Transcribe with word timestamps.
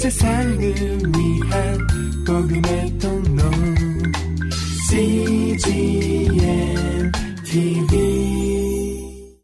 세상을 0.00 0.58
위한 0.58 1.78
복음의 2.26 2.98
통로 2.98 3.42
CGM 4.88 6.32
TV 7.44 9.36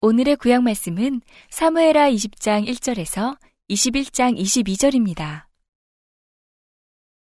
오늘의 0.00 0.36
구약 0.36 0.62
말씀은 0.62 1.20
사무에라 1.50 2.08
20장 2.12 2.66
1절에서 2.66 3.36
21장 3.68 4.38
22절입니다. 4.38 5.44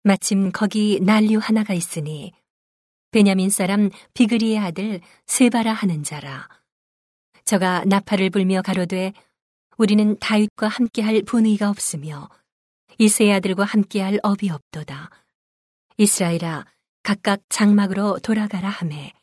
마침 0.02 0.52
거기 0.52 1.00
난류 1.00 1.38
하나가 1.38 1.76
있으니 1.76 2.34
베냐민 3.12 3.52
사람 3.52 3.92
비그리의 4.16 4.58
아들 4.58 5.00
세바라 5.28 5.74
하는 5.74 6.02
자라. 6.02 6.50
저가 7.46 7.86
나팔을 7.86 8.32
불며 8.32 8.64
가로되 8.64 9.14
우리는 9.78 10.18
다윗과 10.18 10.70
함께할 10.70 11.22
분의가 11.22 11.70
없으며 11.70 12.30
이세 12.98 13.32
아들과 13.32 13.64
함께할 13.64 14.20
업이 14.24 14.50
없도다. 14.50 15.10
이스라엘아 15.98 16.66
각각 17.04 17.42
장막으로 17.50 18.20
돌아가라 18.20 18.70
하매 18.70 19.14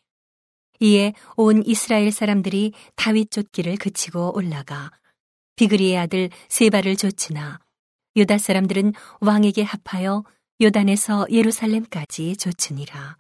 이에 0.80 1.12
온 1.37 1.62
이스라엘 1.66 2.11
사람들이 2.11 2.73
다윗 2.97 3.30
쫓기를 3.30 3.77
그치고 3.77 4.37
올라가 4.37 4.91
비그리의 5.56 5.98
아들 5.98 6.30
세바를 6.48 6.97
쫓으나 6.97 7.59
유다 8.16 8.38
사람들은 8.38 8.95
왕에게 9.20 9.62
합하여 9.62 10.25
요단에서 10.61 11.27
예루살렘까지 11.30 12.37
쫓으니라. 12.37 13.16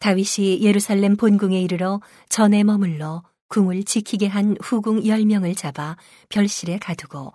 다윗이 0.00 0.62
예루살렘 0.62 1.16
본궁에 1.16 1.60
이르러 1.60 2.00
전에 2.28 2.64
머물러 2.64 3.22
궁을 3.48 3.84
지키게 3.84 4.26
한 4.26 4.56
후궁 4.62 5.06
열명을 5.06 5.54
잡아 5.54 5.96
별실에 6.28 6.78
가두고 6.78 7.32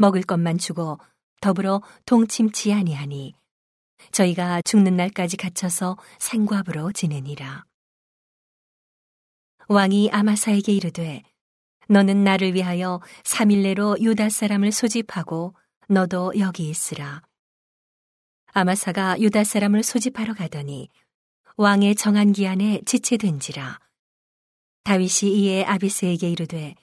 먹을 0.00 0.22
것만 0.22 0.56
주고 0.56 0.98
더불어 1.42 1.82
동침치 2.06 2.72
아니하니 2.72 3.34
저희가 4.12 4.62
죽는 4.62 4.96
날까지 4.96 5.36
갇혀서 5.36 5.98
생과부로 6.18 6.90
지내니라. 6.92 7.66
왕이 9.68 10.08
아마사에게 10.10 10.72
이르되 10.72 11.22
너는 11.88 12.24
나를 12.24 12.54
위하여 12.54 13.02
3일 13.24 13.62
내로 13.62 13.94
유다 14.00 14.30
사람을 14.30 14.72
소집하고 14.72 15.54
너도 15.88 16.32
여기 16.38 16.70
있으라. 16.70 17.20
아마사가 18.52 19.20
유다 19.20 19.44
사람을 19.44 19.82
소집하러 19.82 20.32
가더니 20.32 20.88
왕의 21.56 21.96
정한 21.96 22.32
기한에 22.32 22.80
지체된지라. 22.86 23.78
다윗이 24.84 25.30
이에 25.34 25.64
아비스에게 25.64 26.30
이르되 26.30 26.74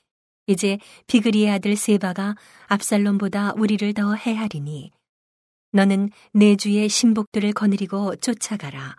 이제 0.48 0.80
비그리의 1.08 1.52
아들 1.52 1.76
세바가 1.76 2.36
압살롬보다 2.68 3.54
우리를 3.58 3.94
더 3.94 4.16
해하리니 4.16 4.92
너는 5.74 6.10
내 6.32 6.56
주의 6.56 6.88
신복들을 6.88 7.52
거느리고 7.54 8.16
쫓아가라. 8.16 8.96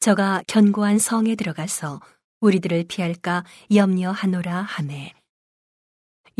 저가 0.00 0.42
견고한 0.46 0.98
성에 0.98 1.34
들어가서 1.34 2.00
우리들을 2.40 2.84
피할까 2.88 3.44
염려하노라 3.74 4.62
하매 4.62 5.12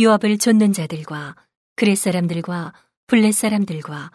요압을 0.01 0.39
쫓는 0.39 0.73
자들과 0.73 1.37
그렛 1.77 1.99
사람들과 1.99 2.73
블렛 3.09 3.35
사람들과 3.35 4.11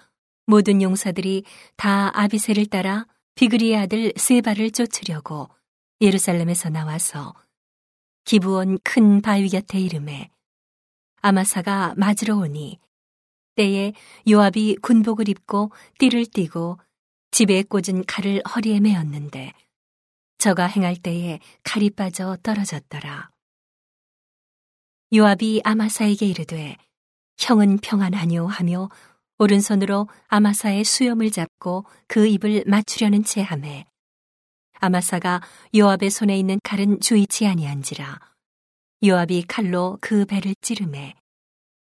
모든 0.45 0.81
용사들이 0.81 1.43
다 1.75 2.09
아비세를 2.17 2.65
따라 2.67 3.05
비그리의 3.35 3.77
아들 3.77 4.13
세바를 4.15 4.71
쫓으려고 4.71 5.49
예루살렘에서 6.01 6.69
나와서 6.69 7.33
기부원 8.25 8.79
큰 8.83 9.21
바위 9.21 9.49
곁에 9.49 9.79
이름에 9.79 10.29
아마사가 11.21 11.93
맞으러 11.97 12.37
오니 12.37 12.79
때에 13.55 13.93
요압이 14.29 14.77
군복을 14.81 15.29
입고 15.29 15.71
띠를 15.99 16.25
띠고 16.25 16.79
집에 17.31 17.63
꽂은 17.63 18.05
칼을 18.05 18.41
허리에 18.43 18.79
메었는데 18.79 19.53
저가 20.37 20.65
행할 20.65 20.95
때에 20.95 21.39
칼이 21.63 21.89
빠져 21.89 22.37
떨어졌더라. 22.43 23.29
요압이 25.13 25.61
아마사에게 25.63 26.25
이르되 26.25 26.77
형은 27.37 27.77
평안하뇨 27.77 28.47
하며 28.47 28.89
오른손으로 29.37 30.07
아마사의 30.27 30.83
수염을 30.83 31.31
잡고 31.31 31.85
그 32.07 32.27
입을 32.27 32.63
맞추려는 32.67 33.23
채 33.23 33.41
하매 33.41 33.85
아마사가 34.83 35.41
요압의 35.73 36.09
손에 36.09 36.37
있는 36.37 36.59
칼은 36.61 36.99
주의치 36.99 37.47
아니한지라 37.47 38.19
요압이 39.05 39.45
칼로 39.47 39.97
그 40.01 40.25
배를 40.25 40.55
찌르매 40.59 41.13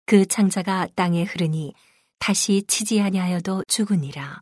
그 0.06 0.24
창자가 0.24 0.86
땅에 0.94 1.24
흐르니 1.24 1.74
다시 2.20 2.62
치지 2.68 3.00
아니하여도 3.00 3.64
죽으니라. 3.66 4.40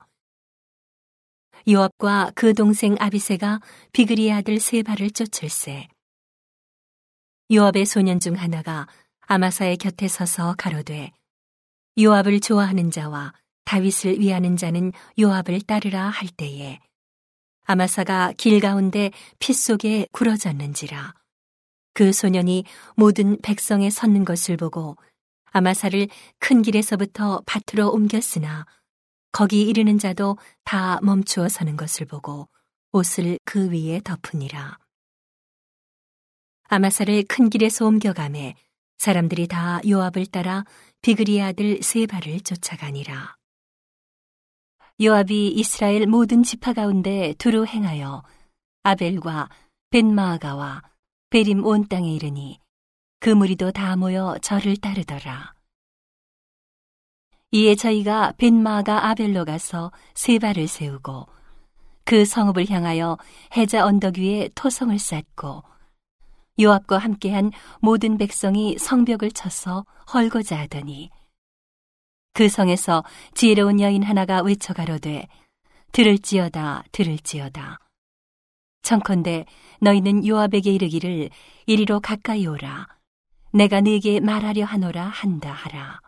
요압과 1.67 2.33
그 2.35 2.53
동생 2.53 2.97
아비세가 3.01 3.61
비그리의 3.93 4.33
아들 4.33 4.61
세바를 4.61 5.11
쫓을세. 5.13 5.89
요압의 7.51 7.87
소년 7.87 8.21
중 8.21 8.35
하나가 8.35 8.87
아마사의 9.21 9.79
곁에 9.79 10.07
서서 10.07 10.55
가로되 10.59 11.13
요압을 11.99 12.41
좋아하는 12.41 12.91
자와 12.91 13.33
다윗을 13.65 14.21
위하는 14.21 14.59
자는 14.59 14.93
요압을 15.19 15.63
따르라 15.63 16.11
할 16.11 16.29
때에 16.29 16.79
아마사가 17.65 18.33
길 18.37 18.61
가운데 18.61 19.11
피 19.39 19.53
속에 19.53 20.07
굴어졌는지라 20.13 21.15
그 21.95 22.13
소년이 22.13 22.65
모든 22.97 23.41
백성에 23.41 23.91
섰는 23.91 24.25
것을 24.25 24.57
보고 24.57 24.97
아마사를 25.53 26.09
큰 26.41 26.63
길에서부터 26.63 27.43
밭으로 27.47 27.91
옮겼으나 27.91 28.67
거기 29.31 29.63
이르는 29.63 29.99
자도 29.99 30.37
다 30.65 30.99
멈추어 31.03 31.49
서는 31.49 31.77
것을 31.77 32.07
보고 32.07 32.49
옷을 32.93 33.39
그 33.45 33.71
위에 33.71 34.01
덮으니라. 34.05 34.79
아마사를 36.69 37.25
큰 37.29 37.51
길에서 37.51 37.87
옮겨가매 37.87 38.55
사람들이 38.99 39.49
다 39.49 39.81
요압을 39.87 40.27
따라 40.27 40.65
비그리의 41.03 41.43
아들 41.43 41.83
세바를 41.83 42.41
쫓아가니라. 42.41 43.37
요압이 45.01 45.49
이스라엘 45.49 46.07
모든 46.07 46.45
지파 46.45 46.73
가운데 46.73 47.35
두루 47.39 47.67
행하여 47.67 48.23
아벨과 48.85 49.49
벤마아가와 49.91 50.83
베림 51.31 51.65
온 51.67 51.89
땅에 51.89 52.15
이르니 52.15 52.61
그 53.19 53.29
무리도 53.31 53.73
다 53.73 53.97
모여 53.97 54.37
저를 54.41 54.77
따르더라. 54.77 55.53
이에 57.51 57.75
저희가 57.75 58.35
벤마아가 58.37 59.09
아벨로 59.09 59.45
가서 59.45 59.91
세바를 60.15 60.69
세우고 60.69 61.27
그 62.05 62.25
성읍을 62.25 62.71
향하여 62.71 63.19
해자 63.57 63.85
언덕 63.85 64.19
위에 64.19 64.49
토성을 64.55 64.97
쌓고 64.97 65.65
요압과 66.61 66.99
함께한 66.99 67.51
모든 67.81 68.17
백성이 68.17 68.79
성벽을 68.79 69.33
쳐서 69.33 69.85
헐고자 70.13 70.57
하더니 70.57 71.11
그 72.35 72.49
성에서 72.49 73.05
지혜로운 73.35 73.81
여인 73.81 74.03
하나가 74.03 74.43
외쳐가로되 74.43 75.29
들을지어다 75.93 76.83
들을지어다. 76.91 77.79
청컨대 78.83 79.47
너희는 79.81 80.27
요압에게 80.27 80.73
이르기를 80.73 81.31
이리로 81.67 82.01
가까이 82.01 82.49
오라. 82.49 82.89
내가 83.53 83.81
네게 83.81 84.19
말하려 84.19 84.65
하노라 84.65 85.07
한다 85.07 85.53
하라. 85.53 86.01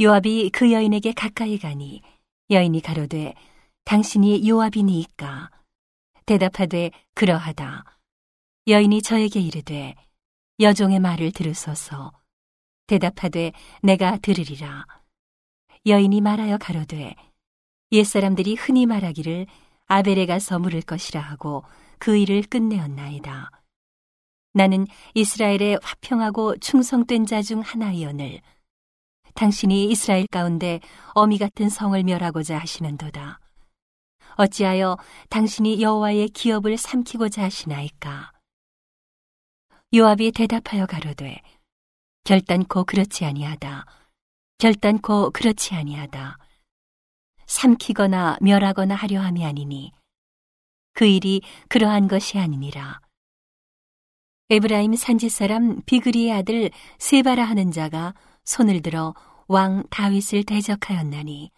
요압이 0.00 0.50
그 0.54 0.72
여인에게 0.72 1.12
가까이 1.12 1.58
가니 1.58 2.00
여인이 2.48 2.80
가로되 2.80 3.34
당신이 3.84 4.48
요압이니이까? 4.48 5.50
대답하되 6.24 6.92
그러하다. 7.14 7.84
여인이 8.68 9.02
저에게 9.02 9.40
이르되 9.40 9.94
여종의 10.60 10.98
말을 10.98 11.30
들으소서 11.32 12.23
대답하되 12.86 13.52
내가 13.82 14.18
들으리라. 14.18 14.86
여인이 15.86 16.20
말하여 16.20 16.58
가로되 16.58 17.14
옛사람들이 17.92 18.54
흔히 18.54 18.86
말하기를 18.86 19.46
아벨에 19.86 20.26
가서 20.26 20.58
물을 20.58 20.80
것이라 20.82 21.20
하고 21.20 21.64
그 21.98 22.16
일을 22.16 22.42
끝내었나이다. 22.42 23.50
나는 24.54 24.86
이스라엘의 25.14 25.78
화평하고 25.82 26.58
충성된 26.58 27.26
자 27.26 27.42
중 27.42 27.60
하나이오늘 27.60 28.40
당신이 29.34 29.90
이스라엘 29.90 30.26
가운데 30.28 30.80
어미 31.14 31.38
같은 31.38 31.68
성을 31.68 32.00
멸하고자 32.02 32.58
하시는도다. 32.58 33.40
어찌하여 34.36 34.96
당신이 35.28 35.82
여호와의 35.82 36.28
기업을 36.28 36.76
삼키고자 36.76 37.42
하시나이까? 37.44 38.32
요압이 39.94 40.32
대답하여 40.32 40.86
가로되 40.86 41.40
결단코 42.24 42.84
그렇지 42.84 43.26
아니하다. 43.26 43.84
결단코 44.56 45.30
그렇지 45.30 45.74
아니하다. 45.74 46.38
삼키거나 47.44 48.38
멸하거나 48.40 48.94
하려 48.94 49.20
함이 49.20 49.44
아니니 49.44 49.92
그 50.94 51.04
일이 51.04 51.42
그러한 51.68 52.08
것이 52.08 52.38
아니니라. 52.38 53.00
에브라임 54.48 54.94
산지 54.94 55.28
사람 55.28 55.82
비그리의 55.82 56.32
아들 56.32 56.70
세바라 56.98 57.44
하는 57.44 57.70
자가 57.70 58.14
손을 58.44 58.80
들어 58.80 59.14
왕 59.46 59.84
다윗을 59.90 60.44
대적하였나니 60.44 61.50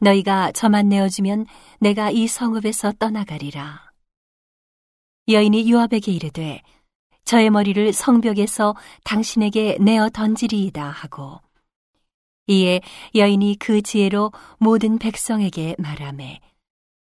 너희가 0.00 0.50
저만 0.50 0.88
내어주면 0.88 1.46
내가 1.78 2.10
이 2.10 2.26
성읍에서 2.26 2.94
떠나가리라. 2.98 3.92
여인이 5.28 5.70
요압에게 5.70 6.10
이르되 6.10 6.62
저의 7.24 7.50
머리를 7.50 7.92
성벽에서 7.92 8.74
당신에게 9.04 9.78
내어 9.80 10.10
던지리이다 10.10 10.84
하고 10.88 11.40
이에 12.46 12.80
여인이 13.14 13.56
그 13.58 13.82
지혜로 13.82 14.32
모든 14.58 14.98
백성에게 14.98 15.76
말하매 15.78 16.40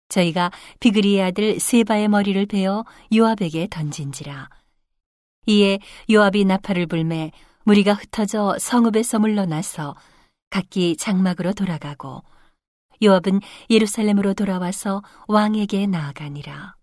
저희가 0.10 0.52
비그리의 0.80 1.24
아들 1.24 1.60
세바의 1.60 2.08
머리를 2.08 2.46
베어 2.46 2.86
요압에게 3.14 3.68
던진지라 3.70 4.50
이에 5.48 5.80
요압이 6.10 6.46
나팔을 6.46 6.88
불매 6.88 7.32
무리가 7.64 7.94
흩어져 7.94 8.58
성읍에서 8.60 9.20
물러나서 9.20 9.96
각기 10.50 10.96
장막으로 10.96 11.54
돌아가고 11.54 12.24
요압은 13.04 13.42
예루살렘으로 13.70 14.34
돌아와서 14.34 15.02
왕에게 15.28 15.88
나아가니라. 15.88 16.76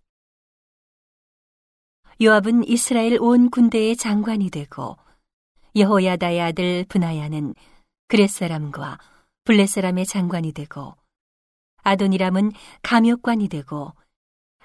요압은 2.22 2.68
이스라엘 2.68 3.16
온 3.18 3.48
군대의 3.48 3.96
장관이 3.96 4.50
되고 4.50 4.98
여호야다의 5.74 6.40
아들 6.42 6.84
브나야는 6.86 7.54
그렛 8.08 8.28
사람과 8.28 8.98
블렛 9.44 9.66
사람의 9.66 10.04
장관이 10.04 10.52
되고 10.52 10.94
아도니람은 11.82 12.52
감역관이 12.82 13.48
되고 13.48 13.94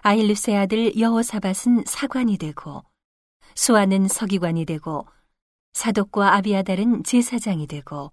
아힐루스의 0.01 0.57
아들 0.57 0.99
여호사밧은 0.99 1.85
사관이 1.85 2.37
되고 2.37 2.83
수아는 3.55 4.09
서기관이 4.09 4.65
되고 4.65 5.07
사독과 5.71 6.35
아비아달은 6.35 7.03
제사장이 7.03 7.67
되고 7.67 8.11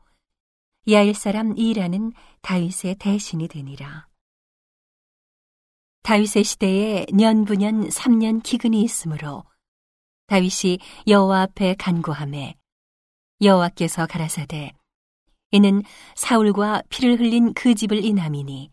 야일 0.89 1.15
사람 1.15 1.57
이라는 1.57 2.13
다윗의 2.43 2.97
대신이 3.01 3.49
되니라. 3.49 4.12
다윗의 6.03 6.45
시대에 6.45 7.07
년부년 7.13 7.89
3년 7.89 8.43
기근이 8.43 8.83
있으므로 8.83 9.45
다윗이 10.27 10.79
여호와 11.07 11.43
앞에 11.43 11.75
간구함에 11.75 12.57
여호와께서 13.41 14.07
가라사대 14.07 14.73
이는 15.53 15.83
사울과 16.17 16.83
피를 16.89 17.21
흘린 17.21 17.55
그 17.55 17.75
집을 17.75 18.05
인함이니 18.05 18.71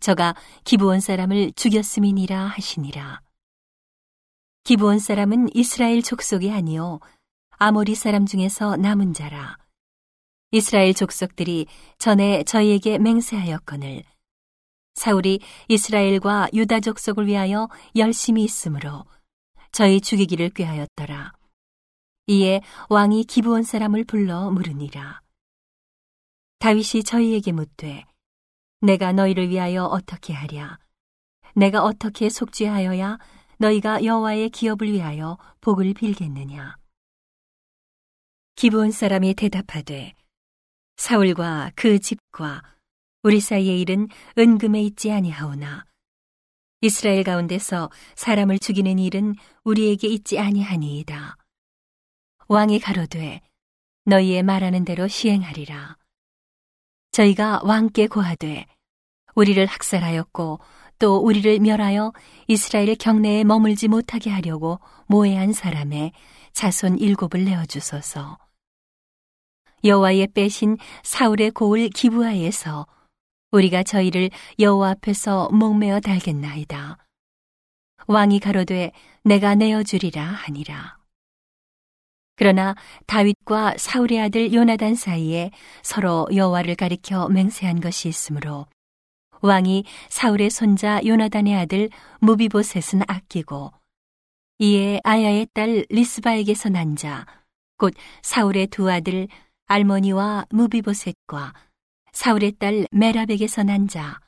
저가 0.00 0.34
기브온 0.64 1.00
사람을 1.00 1.52
죽였음이니라 1.56 2.46
하시니라. 2.46 3.22
기브온 4.64 4.98
사람은 4.98 5.48
이스라엘 5.54 6.02
족속이 6.02 6.50
아니요 6.50 7.00
아모리 7.52 7.94
사람 7.94 8.26
중에서 8.26 8.76
남은 8.76 9.14
자라. 9.14 9.56
이스라엘 10.50 10.94
족속들이 10.94 11.66
전에 11.98 12.42
저희에게 12.44 12.98
맹세하였거늘 12.98 14.04
사울이 14.98 15.38
이스라엘과 15.68 16.48
유다 16.52 16.80
족속을 16.80 17.28
위하여 17.28 17.68
열심히 17.94 18.42
있으므로 18.42 19.04
저희 19.70 20.00
죽이기를 20.00 20.50
꾀하였더라. 20.50 21.32
이에 22.26 22.60
왕이 22.90 23.24
기브온 23.24 23.62
사람을 23.62 24.04
불러 24.04 24.50
물으니라. 24.50 25.22
다윗이 26.58 27.04
저희에게 27.04 27.52
묻되 27.52 28.04
내가 28.80 29.12
너희를 29.12 29.48
위하여 29.50 29.84
어떻게 29.84 30.32
하랴? 30.32 30.78
내가 31.54 31.84
어떻게 31.84 32.28
속죄하여야 32.28 33.18
너희가 33.58 34.04
여호와의 34.04 34.50
기업을 34.50 34.90
위하여 34.90 35.38
복을 35.60 35.94
빌겠느냐? 35.94 36.76
기브온 38.56 38.90
사람이 38.90 39.34
대답하되 39.34 40.14
사울과 40.96 41.70
그 41.76 42.00
집과 42.00 42.62
우리 43.22 43.40
사이의 43.40 43.80
일은 43.80 44.08
은금에 44.38 44.80
있지 44.82 45.10
아니하오나 45.10 45.84
이스라엘 46.80 47.24
가운데서 47.24 47.90
사람을 48.14 48.60
죽이는 48.60 49.00
일은 49.00 49.34
우리에게 49.64 50.06
있지 50.06 50.38
아니하니이다. 50.38 51.36
왕이 52.46 52.78
가로되 52.78 53.40
너희의 54.04 54.44
말하는 54.44 54.84
대로 54.84 55.08
시행하리라. 55.08 55.96
저희가 57.10 57.62
왕께 57.64 58.06
고하되 58.06 58.66
우리를 59.34 59.66
학살하였고 59.66 60.60
또 61.00 61.16
우리를 61.16 61.58
멸하여 61.58 62.12
이스라엘 62.46 62.94
경내에 62.94 63.42
머물지 63.42 63.88
못하게 63.88 64.30
하려고 64.30 64.78
모해한 65.08 65.52
사람의 65.52 66.12
자손 66.52 66.98
일곱을 66.98 67.44
내어 67.44 67.66
주소서. 67.66 68.38
여호와의 69.82 70.28
빼신 70.34 70.76
사울의 71.02 71.50
고을 71.50 71.88
기부하에서 71.88 72.86
우리가 73.50 73.82
저희를 73.82 74.30
여호와 74.58 74.90
앞에서 74.90 75.48
목매어 75.50 76.00
달겠나이다. 76.00 76.98
왕이 78.06 78.40
가로되 78.40 78.92
내가 79.24 79.54
내어 79.54 79.82
주리라 79.82 80.22
하니라. 80.22 80.98
그러나 82.36 82.74
다윗과 83.06 83.74
사울의 83.78 84.20
아들 84.20 84.52
요나단 84.54 84.94
사이에 84.94 85.50
서로 85.82 86.28
여호와를 86.32 86.76
가리켜 86.76 87.28
맹세한 87.28 87.80
것이 87.80 88.08
있으므로 88.08 88.66
왕이 89.40 89.84
사울의 90.08 90.50
손자 90.50 91.00
요나단의 91.04 91.54
아들 91.56 91.90
무비보셋은 92.20 93.02
아끼고 93.08 93.72
이에 94.60 95.00
아야의 95.04 95.48
딸 95.54 95.84
리스바에게서 95.88 96.68
난 96.70 96.94
자 96.96 97.26
곧 97.78 97.94
사울의 98.22 98.66
두 98.68 98.90
아들 98.90 99.28
알머니와 99.66 100.46
무비보셋과 100.50 101.54
사울의 102.18 102.54
딸 102.58 102.84
메라백에서 102.90 103.62
난 103.62 103.86
자, 103.86 104.18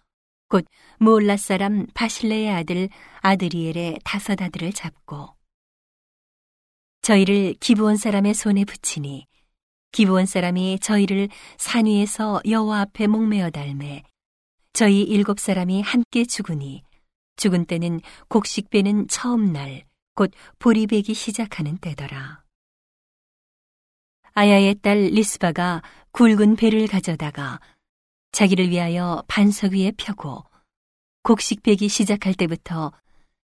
곧 0.49 0.65
무올라 1.01 1.37
사람 1.37 1.87
바실레의 1.93 2.49
아들 2.49 2.89
아드리엘의 3.21 3.99
다섯 4.05 4.41
아들을 4.41 4.73
잡고 4.73 5.35
저희를 7.03 7.55
기브온 7.59 7.97
사람의 7.97 8.35
손에 8.35 8.65
붙이니 8.65 9.27
기브온 9.91 10.27
사람이 10.27 10.79
저희를 10.79 11.31
산 11.59 11.87
위에서 11.87 12.41
여호와 12.49 12.83
앞에 12.83 13.09
목매어 13.09 13.51
달매 13.51 14.05
저희 14.73 15.03
일곱 15.03 15.41
사람이 15.41 15.83
함께 15.83 16.25
죽으니 16.25 16.85
죽은 17.35 17.65
때는 17.65 18.01
곡식 18.29 18.71
배는 18.71 19.09
처음 19.09 19.53
날 19.53 19.91
곧 20.15 20.31
보리 20.59 20.87
배기 20.87 21.15
시작하는 21.15 21.79
때더라. 21.79 22.45
아야의 24.35 24.77
딸 24.83 24.99
리스바가 24.99 25.83
굵은 26.13 26.57
배를 26.57 26.87
가져다가 26.87 27.59
자기를 28.33 28.71
위하여 28.71 29.23
반석 29.27 29.73
위에 29.73 29.93
펴고 29.97 30.45
곡식 31.23 31.63
배기 31.63 31.89
시작할 31.89 32.35
때부터 32.35 32.93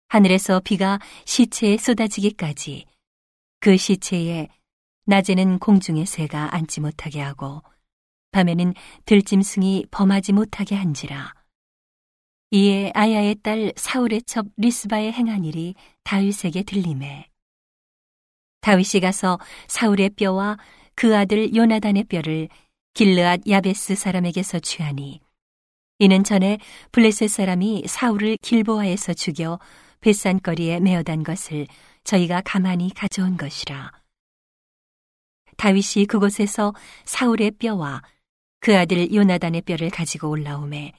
하늘에서 0.09 0.61
비가 0.61 0.99
시체에 1.25 1.77
쏟아지기까지 1.77 2.87
그 3.61 3.77
시체에 3.77 4.49
낮에는 5.07 5.59
공중의 5.59 6.07
새가 6.07 6.55
앉지 6.55 6.81
못하게 6.81 7.21
하고 7.21 7.63
밤에는 8.33 8.75
들짐승이 9.07 9.87
범하지 9.91 10.33
못하게 10.33 10.75
한지라. 10.75 11.33
이에 12.51 12.93
아야의 12.95 13.37
딸 13.43 13.73
사울의 13.77 14.23
첩 14.23 14.47
리스바의 14.57 15.13
행한 15.13 15.45
일이 15.45 15.75
다윗에게 16.05 16.63
들림에 16.63 17.29
다윗이 18.61 19.01
가서 19.01 19.39
사울의 19.69 20.11
뼈와 20.11 20.59
그 20.95 21.17
아들 21.17 21.55
요나단의 21.55 22.05
뼈를 22.05 22.49
길르앗 22.97 23.43
야베스 23.47 23.95
사람에게서 23.95 24.59
취하니 24.59 25.21
이는 25.99 26.25
전에 26.25 26.59
블레셋 26.93 27.29
사람이 27.29 27.85
사울을 27.87 28.39
길보아에서 28.41 29.13
죽여 29.13 29.59
뱃산거리에 30.01 30.81
메어단 30.81 31.23
것을 31.23 31.67
저희가 32.05 32.41
가만히 32.43 32.91
가져온 32.95 33.37
것이라. 33.37 33.93
다윗이 35.59 36.07
그곳에서 36.09 36.73
사울의 37.05 37.51
뼈와 37.59 38.01
그 38.61 38.75
아들 38.75 39.13
요나단의 39.13 39.61
뼈를 39.61 39.91
가지고 39.91 40.31
올라오매 40.31 40.95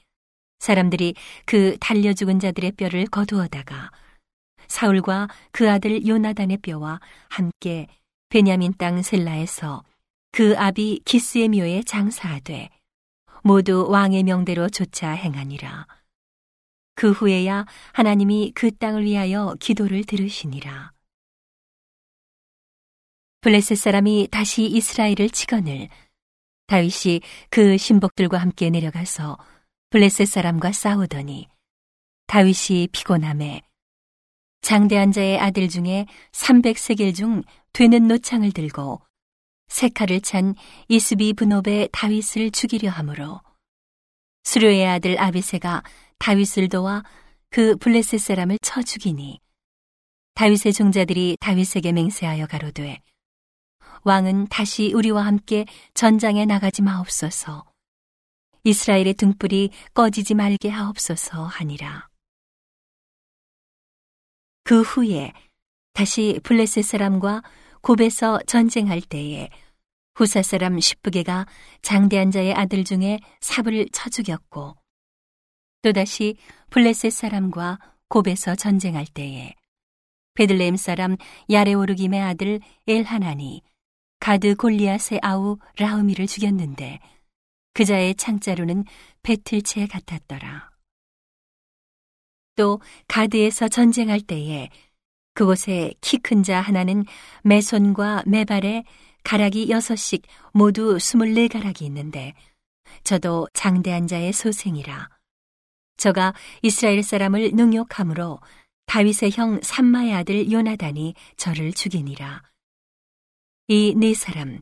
사람들이 0.60 1.16
그 1.48 1.78
달려 1.80 2.14
죽은 2.14 2.40
자들의 2.40 2.74
뼈를 2.74 3.08
거두어다가 3.08 3.90
사울과 4.68 5.30
그 5.52 5.68
아들 5.72 6.06
요나단의 6.06 6.58
뼈와 6.58 7.00
함께 7.30 7.88
베냐민 8.30 8.76
땅 8.78 9.02
셀라에서 9.02 9.84
그 10.38 10.54
아비 10.56 11.02
기스의 11.04 11.50
묘에 11.50 11.82
장사하되 11.82 12.70
모두 13.42 13.88
왕의 13.90 14.22
명대로 14.22 14.70
조차 14.70 15.10
행하니라. 15.10 15.88
그 16.94 17.12
후에야 17.12 17.66
하나님이 17.94 18.52
그 18.54 18.70
땅을 18.70 19.04
위하여 19.04 19.56
기도를 19.60 20.04
들으시니라. 20.04 20.94
블레셋 23.42 23.80
사람이 23.80 24.28
다시 24.30 24.66
이스라엘을 24.66 25.32
치거늘 25.32 25.90
다윗이 26.68 27.22
그 27.50 27.76
신복들과 27.76 28.38
함께 28.38 28.70
내려가서 28.70 29.40
블레셋 29.90 30.28
사람과 30.28 30.72
싸우더니 30.72 31.48
다윗이 32.28 32.90
피곤함에 32.92 33.64
장대한 34.62 35.12
자의 35.12 35.40
아들 35.40 35.68
중에 35.68 36.06
300세겔 36.32 37.16
중 37.16 37.42
되는 37.74 38.08
노창을 38.08 38.52
들고 38.52 39.02
세 39.68 39.90
칼을 39.90 40.22
찬 40.22 40.56
이스비 40.88 41.34
분업의 41.34 41.90
다윗을 41.92 42.52
죽이려 42.52 42.90
하므로. 42.90 43.42
수료의 44.44 44.88
아들 44.88 45.20
아비세가 45.20 45.84
다윗을 46.20 46.70
도와 46.70 47.04
그 47.50 47.76
블레셋 47.78 48.20
사람을 48.20 48.60
쳐 48.62 48.82
죽이니 48.82 49.40
다윗의 50.36 50.74
종자들이 50.74 51.38
다윗에게 51.40 51.92
맹세하여 51.92 52.48
가로되 52.48 53.02
왕은 54.04 54.48
다시 54.48 54.94
우리와 54.94 55.26
함께 55.26 55.66
전장에 55.94 56.46
나가지 56.46 56.82
마옵소서. 56.82 57.66
이스라엘의 58.64 59.16
등불이 59.16 59.72
꺼지지 59.94 60.34
말게 60.34 60.70
하옵소서 60.70 61.44
하니라. 61.44 62.08
그 64.64 64.82
후에 64.82 65.34
다시 65.94 66.40
블레셋 66.44 66.86
사람과 66.86 67.42
곱에서 67.82 68.40
전쟁할 68.48 69.02
때에 69.02 69.50
후사 70.16 70.42
사람 70.42 70.80
십부게가 70.80 71.46
장대한 71.82 72.32
자의 72.32 72.54
아들 72.54 72.84
중에 72.84 73.20
삽을 73.40 73.90
쳐 73.92 74.10
죽였고 74.10 74.76
또다시 75.82 76.36
블레셋 76.70 77.12
사람과 77.12 77.80
곱에서 78.10 78.56
전쟁할 78.56 79.06
때에 79.06 79.54
베들레헴 80.34 80.78
사람 80.78 81.18
야레오르김의 81.50 82.22
아들 82.22 82.60
엘하나니 82.88 83.62
가드 84.20 84.56
골리앗의 84.56 85.20
아우 85.22 85.58
라우미를 85.78 86.28
죽였는데 86.28 87.00
그자의 87.74 88.16
창자루는 88.16 88.86
배틀채 89.22 89.88
같았더라. 89.88 90.72
또 92.56 92.82
가드에서 93.08 93.68
전쟁할 93.68 94.20
때에 94.22 94.70
그곳에 95.38 95.94
키 96.02 96.18
큰 96.18 96.42
자 96.42 96.60
하나는 96.60 97.06
매손과 97.44 98.24
매발에 98.26 98.84
가락이 99.24 99.70
여섯씩 99.70 100.24
모두 100.52 100.98
스물네 100.98 101.48
가락이 101.50 101.86
있는데 101.86 102.34
저도 103.04 103.48
장대한 103.54 104.08
자의 104.08 104.34
소생이라. 104.34 105.10
저가 105.98 106.34
이스라엘 106.64 107.04
사람을 107.04 107.52
능욕함으로 107.54 108.40
다윗의 108.88 109.32
형 109.34 109.60
삼마의 109.62 110.16
아들 110.16 110.52
요나단이 110.52 111.14
저를 111.36 111.72
죽이니라. 111.72 112.42
이 113.68 113.94
네 113.96 114.16
사람 114.16 114.60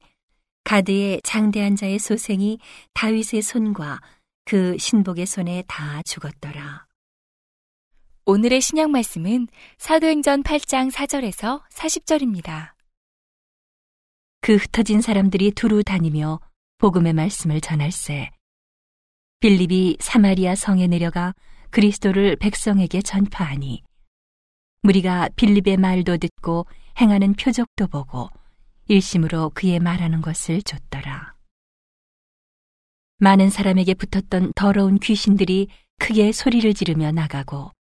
가드의 0.66 1.22
장대한 1.24 1.78
자의 1.78 2.00
소생이 2.00 2.60
다윗의 2.94 3.44
손과 3.44 4.02
그 4.44 4.78
신복의 4.78 5.26
손에 5.26 5.64
다 5.68 6.02
죽었더라. 6.04 6.85
오늘의 8.28 8.60
신약 8.60 8.90
말씀은 8.90 9.48
사도행전 9.78 10.42
8장 10.42 10.92
4절에서 10.92 11.62
40절입니다. 11.70 12.72
그 14.42 14.56
흩어진 14.56 15.00
사람들이 15.00 15.52
두루 15.52 15.84
다니며 15.84 16.40
복음의 16.80 17.14
말씀을 17.14 17.62
전할세. 17.62 18.32
빌립이 19.42 19.98
사마리아 20.00 20.56
성에 20.56 20.88
내려가 20.88 21.36
그리스도를 21.70 22.36
백성에게 22.38 23.04
전파하니 23.04 23.84
무리가 24.82 25.30
빌립의 25.36 25.78
말도 25.78 26.18
듣고 26.18 26.66
행하는 27.00 27.34
표적도 27.34 27.86
보고 27.86 28.32
일심으로 28.88 29.52
그의 29.54 29.78
말하는 29.78 30.22
것을 30.22 30.64
줬더라. 30.64 31.36
많은 33.20 33.52
사람에게 33.52 33.94
붙었던 33.94 34.54
더러운 34.56 34.98
귀신들이 34.98 35.68
크게 36.00 36.32
소리를 36.32 36.74
지르며 36.74 37.12
나가고 37.12 37.75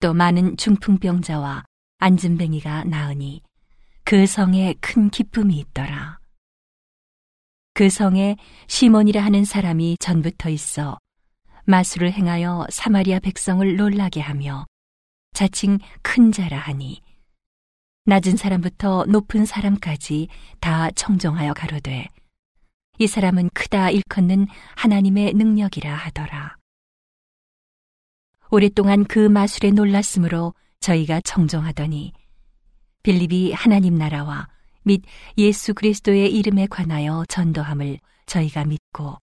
또 0.00 0.14
많은 0.14 0.56
중풍병자와 0.56 1.64
안진뱅이가 1.98 2.84
나으니 2.84 3.42
그 4.02 4.26
성에 4.26 4.74
큰 4.80 5.10
기쁨이 5.10 5.58
있더라. 5.58 6.18
그 7.74 7.90
성에 7.90 8.36
시몬이라 8.66 9.22
하는 9.22 9.44
사람이 9.44 9.98
전부터 10.00 10.48
있어 10.48 10.98
마술을 11.66 12.12
행하여 12.12 12.66
사마리아 12.70 13.20
백성을 13.20 13.76
놀라게 13.76 14.20
하며 14.20 14.66
자칭 15.34 15.78
큰 16.02 16.32
자라 16.32 16.58
하니 16.58 17.02
낮은 18.06 18.36
사람부터 18.36 19.04
높은 19.06 19.44
사람까지 19.44 20.28
다 20.60 20.90
청종하여 20.92 21.52
가로되 21.52 22.08
이 22.98 23.06
사람은 23.06 23.50
크다 23.54 23.90
일컫는 23.90 24.46
하나님의 24.76 25.34
능력이라 25.34 25.94
하더라. 25.94 26.59
오랫동안 28.52 29.04
그 29.04 29.20
마술에 29.20 29.70
놀랐으므로 29.70 30.54
저희가 30.80 31.20
청종하더니 31.20 32.12
빌립이 33.04 33.52
하나님 33.52 33.94
나라와 33.94 34.48
및 34.82 35.02
예수 35.38 35.72
그리스도의 35.72 36.34
이름에 36.34 36.66
관하여 36.66 37.24
전도함을 37.28 37.98
저희가 38.26 38.64
믿고 38.64 39.18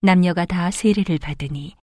남녀가 0.00 0.46
다 0.46 0.70
세례를 0.70 1.18
받으니 1.18 1.76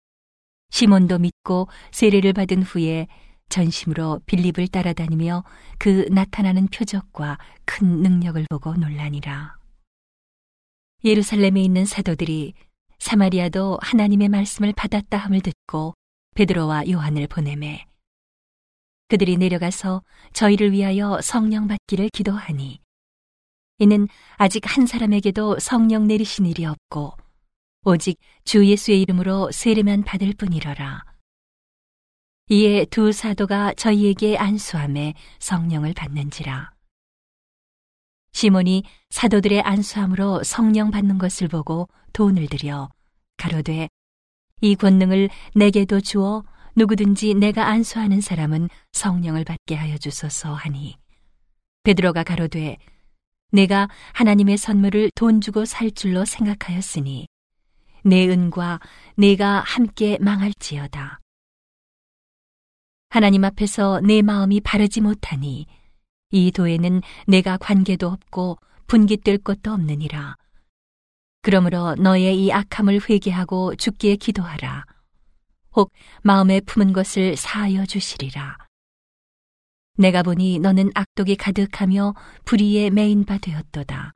시몬도 0.70 1.18
믿고 1.18 1.66
세례를 1.90 2.32
받은 2.32 2.62
후에 2.62 3.08
전심으로 3.48 4.20
빌립을 4.26 4.68
따라다니며 4.68 5.42
그 5.78 6.06
나타나는 6.10 6.68
표적과 6.68 7.38
큰 7.64 8.02
능력을 8.02 8.44
보고 8.50 8.74
놀라니라. 8.74 9.56
예루살렘에 11.04 11.60
있는 11.60 11.84
사도들이 11.84 12.54
사마리아도 12.98 13.78
하나님의 13.82 14.28
말씀을 14.28 14.72
받았다 14.72 15.18
함을 15.18 15.40
듣고 15.40 15.94
베드로와 16.34 16.88
요한을 16.90 17.26
보내매 17.26 17.86
그들이 19.08 19.36
내려가서 19.36 20.02
저희를 20.32 20.72
위하여 20.72 21.20
성령 21.20 21.68
받기를 21.68 22.10
기도하니 22.12 22.80
이는 23.78 24.08
아직 24.36 24.62
한 24.66 24.86
사람에게도 24.86 25.58
성령 25.58 26.06
내리신 26.06 26.46
일이 26.46 26.64
없고 26.64 27.12
오직 27.84 28.18
주 28.44 28.64
예수의 28.66 29.02
이름으로 29.02 29.50
세례만 29.52 30.04
받을 30.04 30.32
뿐이러라. 30.32 31.04
이에 32.48 32.84
두 32.86 33.12
사도가 33.12 33.74
저희에게 33.74 34.38
안수함에 34.38 35.14
성령을 35.38 35.92
받는지라. 35.92 36.72
시몬이 38.32 38.84
사도들의 39.10 39.60
안수함으로 39.62 40.42
성령 40.44 40.90
받는 40.90 41.18
것을 41.18 41.48
보고 41.48 41.88
돈을 42.12 42.46
들여 42.48 42.90
가로되 43.36 43.88
이 44.64 44.76
권능을 44.76 45.28
내게도 45.54 46.00
주어 46.00 46.42
누구든지 46.74 47.34
내가 47.34 47.66
안수하는 47.66 48.22
사람은 48.22 48.70
성령을 48.92 49.44
받게 49.44 49.74
하여 49.74 49.98
주소서 49.98 50.54
하니 50.54 50.96
베드로가 51.82 52.24
가로되 52.24 52.78
내가 53.52 53.90
하나님의 54.14 54.56
선물을 54.56 55.10
돈 55.14 55.42
주고 55.42 55.66
살 55.66 55.90
줄로 55.90 56.24
생각하였으니 56.24 57.26
내 58.04 58.26
은과 58.26 58.80
내가 59.16 59.60
함께 59.60 60.16
망할지어다. 60.22 61.20
하나님 63.10 63.44
앞에서 63.44 64.00
내 64.00 64.22
마음이 64.22 64.62
바르지 64.62 65.02
못하니 65.02 65.66
이 66.30 66.50
도에는 66.50 67.02
내가 67.26 67.58
관계도 67.58 68.08
없고 68.08 68.56
분깃될 68.86 69.38
것도 69.38 69.72
없느니라. 69.74 70.36
그러므로 71.44 71.94
너의 71.96 72.42
이 72.42 72.50
악함을 72.50 73.02
회개하고 73.06 73.76
죽기에 73.76 74.16
기도하라. 74.16 74.86
혹 75.76 75.92
마음에 76.22 76.58
품은 76.60 76.94
것을 76.94 77.36
사하여 77.36 77.84
주시리라. 77.84 78.56
내가 79.98 80.22
보니 80.22 80.58
너는 80.60 80.90
악독이 80.94 81.36
가득하며 81.36 82.14
불의에 82.46 82.88
매인 82.88 83.26
바 83.26 83.36
되었도다. 83.36 84.12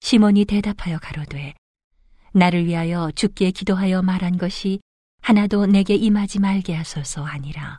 시몬이 0.00 0.44
대답하여 0.44 0.98
가로되 0.98 1.54
나를 2.32 2.66
위하여 2.66 3.12
죽기에 3.14 3.52
기도하여 3.52 4.02
말한 4.02 4.36
것이 4.36 4.80
하나도 5.22 5.66
내게 5.66 5.94
임하지 5.94 6.40
말게 6.40 6.74
하소서 6.74 7.22
하니라. 7.22 7.78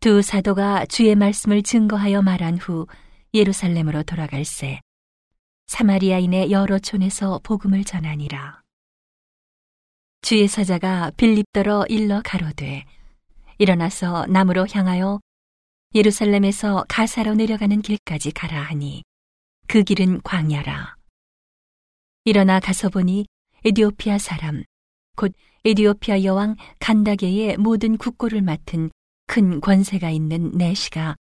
두 0.00 0.20
사도가 0.20 0.84
주의 0.84 1.14
말씀을 1.14 1.62
증거하여 1.62 2.20
말한 2.20 2.58
후 2.58 2.86
예루살렘으로 3.32 4.02
돌아갈새 4.02 4.80
사마리아인의 5.68 6.50
여러 6.50 6.78
촌에서 6.78 7.40
복음을 7.42 7.84
전하니라. 7.84 8.62
주의 10.22 10.48
사자가 10.48 11.12
빌립더러 11.16 11.84
일러 11.88 12.22
가로되 12.24 12.84
일어나서 13.58 14.26
남으로 14.26 14.66
향하여 14.72 15.20
예루살렘에서 15.94 16.84
가사로 16.88 17.34
내려가는 17.34 17.82
길까지 17.82 18.32
가라 18.32 18.62
하니 18.62 19.02
그 19.66 19.82
길은 19.82 20.22
광야라. 20.22 20.96
일어나 22.24 22.60
가서 22.60 22.88
보니 22.88 23.26
에디오피아 23.64 24.18
사람 24.18 24.64
곧 25.16 25.32
에디오피아 25.64 26.24
여왕 26.24 26.56
간다게의 26.80 27.58
모든 27.58 27.98
국고를 27.98 28.40
맡은 28.40 28.90
큰 29.26 29.60
권세가 29.60 30.10
있는 30.10 30.50
내시가 30.52 31.16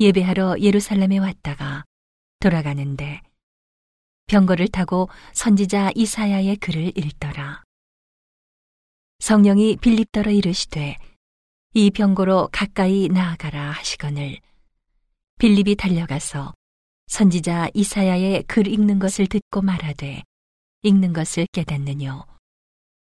예배하러 0.00 0.56
예루살렘에 0.60 1.18
왔다가 1.18 1.84
돌아가는데 2.40 3.20
병거를 4.26 4.68
타고 4.68 5.08
선지자 5.32 5.92
이사야의 5.94 6.56
글을 6.56 6.96
읽더라. 6.96 7.62
성령이 9.18 9.76
빌립더러 9.76 10.30
이르시되 10.30 10.96
이 11.74 11.90
병고로 11.90 12.48
가까이 12.52 13.08
나아가라 13.08 13.70
하시거늘 13.70 14.38
빌립이 15.38 15.76
달려가서 15.76 16.54
선지자 17.06 17.68
이사야의 17.74 18.44
글 18.44 18.66
읽는 18.66 18.98
것을 18.98 19.26
듣고 19.26 19.62
말하되 19.62 20.22
읽는 20.82 21.12
것을 21.12 21.46
깨닫느뇨 21.52 22.24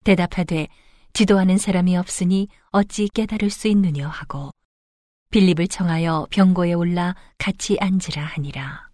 대답하되 0.03 0.67
지도하는 1.13 1.57
사람이 1.57 1.97
없으니 1.97 2.47
어찌 2.71 3.07
깨달을 3.07 3.49
수 3.49 3.67
있느뇨 3.67 4.07
하고 4.07 4.51
빌립을 5.31 5.67
청하여 5.67 6.27
병고에 6.29 6.73
올라 6.73 7.15
같이 7.37 7.77
앉으라 7.79 8.23
하니라. 8.23 8.90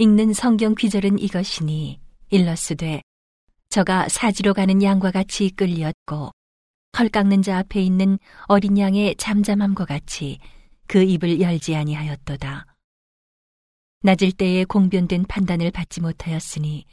읽는 0.00 0.32
성경 0.32 0.74
귀절은 0.74 1.18
이것이니 1.18 2.00
일러스되 2.30 3.02
저가 3.68 4.08
사지로 4.08 4.54
가는 4.54 4.82
양과 4.82 5.10
같이 5.10 5.50
끌렸고 5.50 6.30
털 6.92 7.10
깎는 7.10 7.42
자 7.42 7.58
앞에 7.58 7.82
있는 7.82 8.18
어린 8.44 8.78
양의 8.78 9.16
잠잠함과 9.16 9.84
같이 9.84 10.38
그 10.86 11.02
입을 11.02 11.42
열지 11.42 11.76
아니하였도다. 11.76 12.64
낮을 14.00 14.32
때에 14.32 14.64
공변된 14.64 15.26
판단을 15.26 15.70
받지 15.70 16.00
못하였으니 16.00 16.86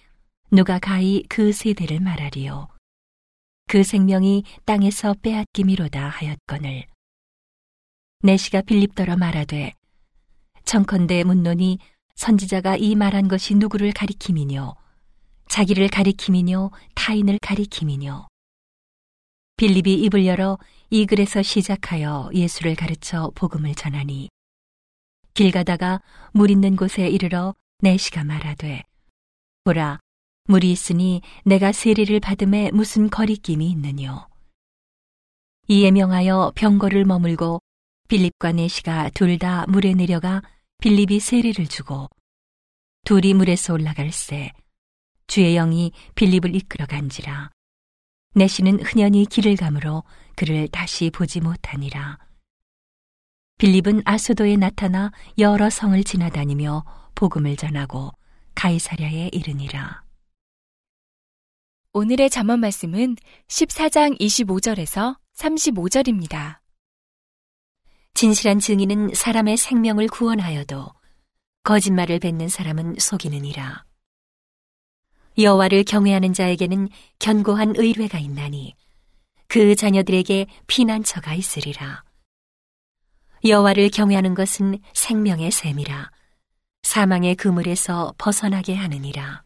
누가 0.51 0.77
가히 0.77 1.23
그 1.29 1.53
세대를 1.53 2.01
말하리요. 2.01 2.67
그 3.69 3.83
생명이 3.83 4.43
땅에서 4.65 5.15
빼앗김이로다 5.21 6.09
하였거늘. 6.09 6.85
내시가 8.23 8.63
빌립더러 8.63 9.15
말하되 9.15 9.75
청컨대 10.65 11.23
문론이 11.23 11.79
선지자가 12.17 12.77
이 12.77 12.95
말한 12.95 13.27
것이 13.27 13.53
누구를 13.55 13.91
가리킴이뇨? 13.93 14.75
자기를 15.49 15.87
가리킴이뇨? 15.87 16.71
타인을 16.95 17.37
가리킴이뇨? 17.41 18.27
빌립이 19.55 19.93
입을 20.03 20.25
열어 20.25 20.57
이 20.89 21.05
글에서 21.05 21.43
시작하여 21.43 22.29
예수를 22.33 22.75
가르쳐 22.75 23.31
복음을 23.35 23.73
전하니 23.75 24.29
길 25.35 25.51
가다가 25.51 26.01
물 26.33 26.49
있는 26.49 26.75
곳에 26.75 27.07
이르러 27.07 27.53
내시가 27.79 28.23
말하되 28.23 28.83
보라 29.63 29.99
물이 30.45 30.71
있으니 30.71 31.21
내가 31.45 31.71
세례를 31.71 32.19
받음에 32.19 32.71
무슨 32.71 33.09
거리낌이 33.11 33.69
있느뇨? 33.69 34.27
이에 35.67 35.91
명하여 35.91 36.53
병거를 36.55 37.05
머물고 37.05 37.61
빌립과 38.07 38.53
내시가 38.53 39.09
둘 39.11 39.37
다 39.37 39.65
물에 39.67 39.93
내려가 39.93 40.41
빌립이 40.79 41.19
세례를 41.19 41.67
주고 41.67 42.07
둘이 43.03 43.33
물에서 43.33 43.73
올라갈새 43.73 44.51
주의 45.25 45.55
영이 45.55 45.91
빌립을 46.15 46.55
이끌어 46.55 46.85
간지라. 46.85 47.51
내시는 48.35 48.83
흔연히 48.83 49.25
길을 49.25 49.55
가므로 49.55 50.03
그를 50.35 50.67
다시 50.67 51.09
보지 51.09 51.41
못하니라. 51.41 52.19
빌립은 53.57 54.03
아소도에 54.05 54.55
나타나 54.57 55.11
여러 55.39 55.69
성을 55.69 56.01
지나다니며 56.03 56.85
복음을 57.15 57.55
전하고 57.55 58.11
가이사랴에 58.53 59.31
이르니라. 59.33 60.03
오늘의 61.93 62.29
잠언 62.29 62.59
말씀은 62.59 63.15
14장 63.47 64.19
25절에서 64.19 65.17
35절입니다. 65.35 66.66
진실한 68.17 68.57
증인은 68.57 69.13
사람의 69.13 69.57
생명을 69.57 70.07
구원하여도 70.07 70.87
거짓말을 71.61 72.17
뱉는 72.17 72.49
사람은 72.49 72.95
속이느니라. 72.97 73.85
여호와를 75.37 75.83
경외하는 75.83 76.33
자에게는 76.33 76.89
견고한 77.19 77.75
의뢰가 77.77 78.17
있나니 78.17 78.73
그 79.47 79.75
자녀들에게 79.75 80.47
피난처가 80.65 81.35
있으리라. 81.35 82.03
여호와를 83.45 83.91
경외하는 83.91 84.33
것은 84.33 84.79
생명의 84.95 85.51
셈이라. 85.51 86.09
사망의 86.81 87.35
그물에서 87.35 88.15
벗어나게 88.17 88.73
하느니라. 88.73 89.43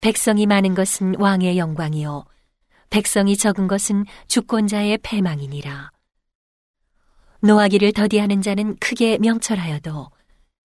백성이 0.00 0.46
많은 0.46 0.76
것은 0.76 1.16
왕의 1.18 1.58
영광이요 1.58 2.24
백성이 2.88 3.36
적은 3.36 3.66
것은 3.66 4.04
주권자의 4.28 4.98
패망이니라. 4.98 5.91
노하기를 7.44 7.92
더디하는 7.92 8.40
자는 8.40 8.76
크게 8.76 9.18
명철하여도 9.18 10.10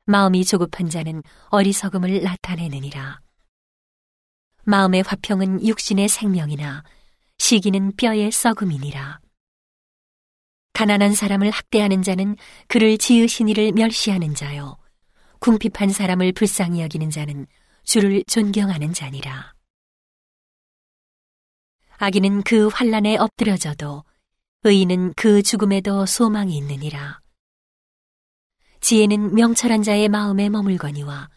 마음이 0.06 0.46
조급한 0.46 0.90
자는 0.90 1.24
어리석음을 1.50 2.22
나타내느니라. 2.22 3.20
마음의 4.63 5.02
화평은 5.02 5.66
육신의 5.66 6.08
생명이나 6.08 6.84
시기는 7.40 7.96
뼈의 7.96 8.32
썩음이니라. 8.32 9.20
가난한 10.74 11.16
사람을 11.16 11.50
학대하는 11.50 12.04
자는 12.04 12.36
그를 12.68 13.00
지으신 13.00 13.50
이를 13.50 13.72
멸시하는 13.72 14.36
자요. 14.36 14.78
궁핍한 15.40 15.90
사람을 15.90 16.32
불쌍히 16.34 16.82
여기는 16.82 17.10
자는 17.10 17.48
주를 17.86 18.24
존경하는 18.28 18.94
자니라. 18.94 19.54
아기는 21.98 22.44
그 22.44 22.68
환란에 22.68 23.18
엎드려져도 23.18 24.04
의인은 24.68 25.14
그 25.16 25.42
죽음에도 25.42 26.06
소망이 26.06 26.58
있느니라. 26.58 27.22
지혜는 28.82 29.34
명철한 29.34 29.82
자의 29.82 30.10
마음에 30.10 30.50
머물거니와 30.50 31.30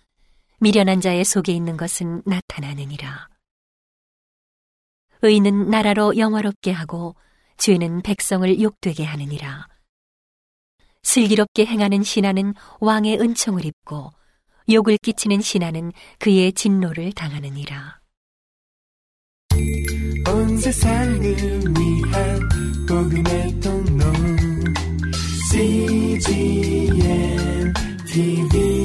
미련한 0.58 1.00
자의 1.00 1.24
속에 1.24 1.52
있는 1.52 1.76
것은 1.76 2.22
나타나느니라. 2.26 3.28
의인은 5.22 5.70
나라로 5.70 6.16
영화롭게 6.16 6.72
하고 6.72 7.14
죄는 7.56 8.02
백성을 8.02 8.60
욕되게 8.60 9.04
하느니라. 9.04 9.68
슬기롭게 11.04 11.66
행하는 11.66 12.02
신하는 12.02 12.54
왕의 12.80 13.20
은총을 13.20 13.64
입고 13.64 14.10
욕을 14.68 14.98
끼치는 14.98 15.40
신하는 15.40 15.92
그의 16.18 16.52
진노를 16.52 17.12
당하느니라. 17.12 18.00
복음의 22.90 23.60
통로 23.60 24.04
CGM 25.52 26.98
TV 28.04 28.79